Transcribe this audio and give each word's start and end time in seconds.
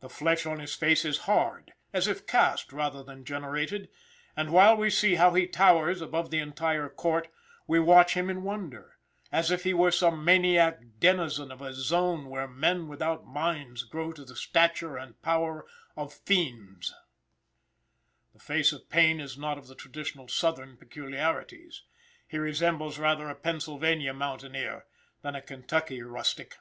The 0.00 0.08
flesh 0.08 0.46
on 0.46 0.60
his 0.60 0.74
face 0.74 1.04
is 1.04 1.18
hard, 1.28 1.74
as 1.92 2.08
if 2.08 2.26
cast, 2.26 2.72
rather 2.72 3.02
than 3.04 3.22
generated, 3.22 3.90
and 4.34 4.50
while 4.50 4.74
we 4.78 4.88
see 4.88 5.16
how 5.16 5.34
he 5.34 5.46
towers 5.46 6.00
above 6.00 6.30
the 6.30 6.38
entire 6.38 6.88
court, 6.88 7.28
we 7.66 7.78
watch 7.78 8.14
him 8.14 8.30
in 8.30 8.44
wonder, 8.44 8.96
as 9.30 9.50
if 9.50 9.64
he 9.64 9.74
were 9.74 9.90
some 9.90 10.24
maniac 10.24 10.80
denizen 11.00 11.52
of 11.52 11.60
a 11.60 11.74
zone 11.74 12.30
where 12.30 12.48
men 12.48 12.88
without 12.88 13.26
minds 13.26 13.82
grow 13.82 14.10
to 14.12 14.24
the 14.24 14.36
stature 14.36 14.96
and 14.96 15.20
power 15.20 15.66
of 15.98 16.14
fiends. 16.14 16.94
The 18.32 18.38
face 18.40 18.72
of 18.72 18.88
Payne 18.88 19.20
is 19.20 19.36
not 19.36 19.58
of 19.58 19.66
the 19.66 19.74
traditional 19.74 20.28
southern 20.28 20.78
peculiarities. 20.78 21.82
He 22.26 22.38
resembles 22.38 22.98
rather 22.98 23.28
a 23.28 23.34
Pennsylvania 23.34 24.14
mountaineer 24.14 24.86
than 25.20 25.34
a 25.34 25.42
Kentucky 25.42 26.00
rustic. 26.00 26.56